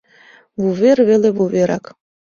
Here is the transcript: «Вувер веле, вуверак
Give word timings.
«Вувер 0.61 0.97
веле, 1.09 1.29
вуверак 1.37 1.85